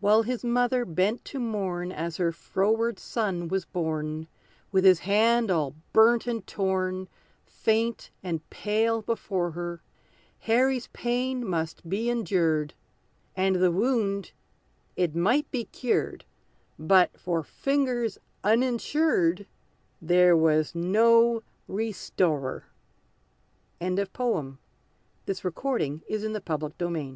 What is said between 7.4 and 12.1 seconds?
Faint and pale, before her, Harry's pain must be